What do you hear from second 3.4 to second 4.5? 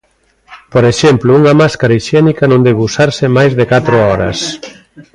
de catro horas.